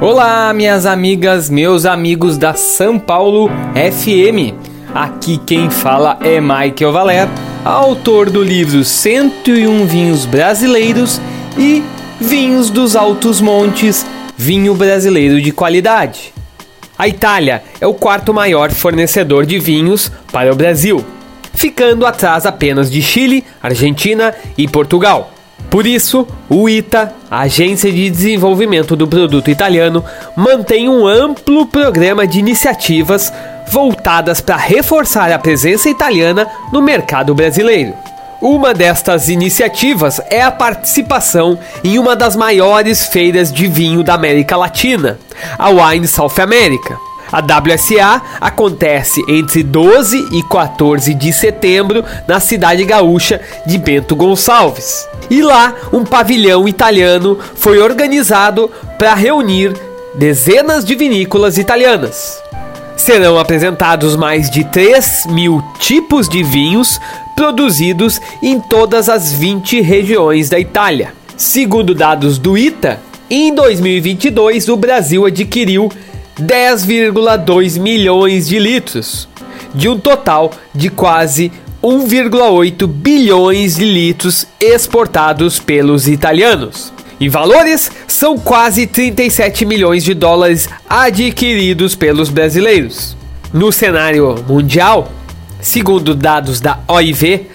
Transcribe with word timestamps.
Olá, 0.00 0.54
minhas 0.54 0.86
amigas, 0.86 1.50
meus 1.50 1.84
amigos 1.84 2.38
da 2.38 2.54
São 2.54 3.00
Paulo 3.00 3.50
FM. 3.74 4.54
Aqui 4.94 5.38
quem 5.38 5.68
fala 5.70 6.16
é 6.22 6.40
Michael 6.40 6.92
Valer, 6.92 7.28
autor 7.64 8.30
do 8.30 8.40
livro 8.40 8.84
101 8.84 9.86
Vinhos 9.86 10.24
Brasileiros 10.24 11.20
e 11.58 11.82
Vinhos 12.20 12.70
dos 12.70 12.94
Altos 12.94 13.40
Montes, 13.40 14.06
vinho 14.36 14.72
brasileiro 14.72 15.42
de 15.42 15.50
qualidade. 15.50 16.32
A 16.96 17.08
Itália 17.08 17.64
é 17.80 17.86
o 17.86 17.92
quarto 17.92 18.32
maior 18.32 18.70
fornecedor 18.70 19.44
de 19.44 19.58
vinhos 19.58 20.12
para 20.30 20.52
o 20.52 20.56
Brasil, 20.56 21.04
ficando 21.52 22.06
atrás 22.06 22.46
apenas 22.46 22.88
de 22.88 23.02
Chile, 23.02 23.44
Argentina 23.60 24.32
e 24.56 24.68
Portugal. 24.68 25.32
Por 25.70 25.86
isso, 25.86 26.26
o 26.48 26.68
ITA, 26.68 27.12
Agência 27.30 27.92
de 27.92 28.08
Desenvolvimento 28.08 28.96
do 28.96 29.06
Produto 29.06 29.50
Italiano, 29.50 30.02
mantém 30.34 30.88
um 30.88 31.06
amplo 31.06 31.66
programa 31.66 32.26
de 32.26 32.38
iniciativas 32.38 33.32
voltadas 33.70 34.40
para 34.40 34.56
reforçar 34.56 35.30
a 35.30 35.38
presença 35.38 35.90
italiana 35.90 36.46
no 36.72 36.80
mercado 36.80 37.34
brasileiro. 37.34 37.92
Uma 38.40 38.72
destas 38.72 39.28
iniciativas 39.28 40.20
é 40.30 40.40
a 40.40 40.50
participação 40.50 41.58
em 41.82 41.98
uma 41.98 42.14
das 42.16 42.36
maiores 42.36 43.06
feiras 43.06 43.52
de 43.52 43.66
vinho 43.66 44.02
da 44.02 44.14
América 44.14 44.56
Latina, 44.56 45.18
a 45.58 45.68
Wine 45.68 46.06
South 46.06 46.40
America. 46.40 47.07
A 47.30 47.40
WSA 47.40 48.22
acontece 48.40 49.22
entre 49.28 49.62
12 49.62 50.28
e 50.32 50.42
14 50.44 51.12
de 51.12 51.32
setembro 51.32 52.04
na 52.26 52.40
cidade 52.40 52.84
gaúcha 52.84 53.40
de 53.66 53.76
Bento 53.76 54.16
Gonçalves. 54.16 55.06
E 55.28 55.42
lá, 55.42 55.74
um 55.92 56.04
pavilhão 56.04 56.66
italiano 56.66 57.38
foi 57.54 57.78
organizado 57.80 58.70
para 58.98 59.14
reunir 59.14 59.74
dezenas 60.14 60.84
de 60.84 60.94
vinícolas 60.94 61.58
italianas. 61.58 62.42
Serão 62.96 63.38
apresentados 63.38 64.16
mais 64.16 64.50
de 64.50 64.64
3 64.64 65.26
mil 65.26 65.62
tipos 65.78 66.28
de 66.28 66.42
vinhos 66.42 66.98
produzidos 67.36 68.20
em 68.42 68.58
todas 68.58 69.08
as 69.08 69.32
20 69.32 69.80
regiões 69.80 70.48
da 70.48 70.58
Itália. 70.58 71.12
Segundo 71.36 71.94
dados 71.94 72.38
do 72.38 72.58
ITA, 72.58 72.98
em 73.30 73.54
2022 73.54 74.68
o 74.68 74.76
Brasil 74.76 75.24
adquiriu 75.24 75.88
10,2 76.40 77.78
milhões 77.80 78.48
de 78.48 78.58
litros, 78.58 79.28
de 79.74 79.88
um 79.88 79.98
total 79.98 80.52
de 80.74 80.88
quase 80.88 81.52
1,8 81.82 82.86
bilhões 82.86 83.76
de 83.76 83.84
litros 83.84 84.46
exportados 84.60 85.58
pelos 85.58 86.08
italianos. 86.08 86.92
Em 87.20 87.28
valores, 87.28 87.90
são 88.06 88.38
quase 88.38 88.86
37 88.86 89.64
milhões 89.64 90.04
de 90.04 90.14
dólares 90.14 90.68
adquiridos 90.88 91.96
pelos 91.96 92.28
brasileiros. 92.28 93.16
No 93.52 93.72
cenário 93.72 94.36
mundial, 94.46 95.10
segundo 95.60 96.14
dados 96.14 96.60
da 96.60 96.78
OIV, 96.86 97.46